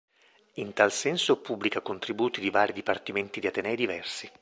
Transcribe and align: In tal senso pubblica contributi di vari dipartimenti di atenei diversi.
In 0.55 0.73
tal 0.73 0.91
senso 0.91 1.39
pubblica 1.41 1.79
contributi 1.81 2.41
di 2.41 2.49
vari 2.49 2.73
dipartimenti 2.73 3.39
di 3.39 3.45
atenei 3.45 3.75
diversi. 3.75 4.27